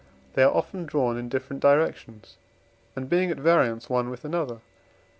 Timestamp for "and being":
2.95-3.29